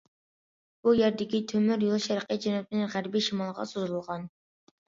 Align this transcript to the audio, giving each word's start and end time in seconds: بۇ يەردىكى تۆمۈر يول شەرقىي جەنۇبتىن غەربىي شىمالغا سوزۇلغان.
بۇ 0.87 0.93
يەردىكى 0.99 1.41
تۆمۈر 1.51 1.85
يول 1.87 2.01
شەرقىي 2.07 2.41
جەنۇبتىن 2.47 2.89
غەربىي 2.95 3.27
شىمالغا 3.29 3.71
سوزۇلغان. 3.75 4.27